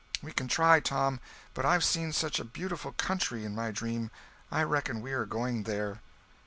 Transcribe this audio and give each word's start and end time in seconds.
"We 0.23 0.31
can 0.31 0.47
try, 0.47 0.79
Tom; 0.79 1.19
but 1.53 1.63
I've 1.63 1.83
seen 1.83 2.11
such 2.11 2.39
a 2.39 2.43
beautiful 2.43 2.91
country 2.93 3.45
in 3.45 3.53
my 3.53 3.69
dream. 3.69 4.09
I 4.51 4.63
reckon 4.63 4.99
we 4.99 5.11
are 5.13 5.27
going 5.27 5.61
there." 5.61 6.01